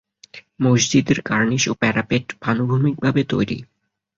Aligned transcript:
মসজিদের 0.59 1.19
কার্নিশ 1.21 1.63
ও 1.67 1.73
প্যারাপেট 1.73 2.25
অনুভূমিকভাবে 2.49 3.21
তৈরি। 3.23 3.57